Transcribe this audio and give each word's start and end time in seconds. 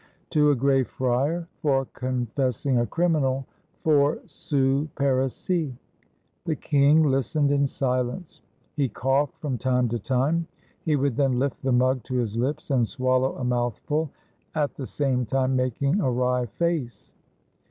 "To 0.31 0.49
a 0.49 0.55
Gray 0.55 0.81
Friar, 0.83 1.47
for 1.61 1.85
confessing 1.85 2.79
a 2.79 2.87
criminal, 2.87 3.45
four 3.83 4.17
sous 4.25 4.89
parisis." 4.95 5.73
The 6.43 6.55
king 6.55 7.03
listened 7.03 7.51
in 7.51 7.67
silence. 7.67 8.41
He 8.75 8.89
coughed 8.89 9.37
from 9.37 9.59
time 9.59 9.89
to 9.89 9.99
time; 9.99 10.47
he 10.83 10.95
would 10.95 11.17
then 11.17 11.37
lift 11.37 11.61
the 11.61 11.71
mug 11.71 12.01
to 12.05 12.15
his 12.15 12.35
lips 12.35 12.71
and 12.71 12.87
swallow 12.87 13.35
a 13.35 13.43
mouthful, 13.43 14.09
at 14.55 14.73
the 14.73 14.87
same 14.87 15.23
time 15.23 15.55
making 15.55 15.99
a 16.01 16.09
wry 16.09 16.47
face. 16.47 17.13